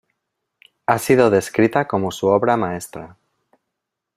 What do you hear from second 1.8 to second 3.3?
como su obra maestra.